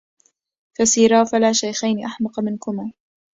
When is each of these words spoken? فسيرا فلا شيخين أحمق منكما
فسيرا 0.79 1.23
فلا 1.23 1.51
شيخين 1.53 2.05
أحمق 2.05 2.39
منكما 2.39 2.91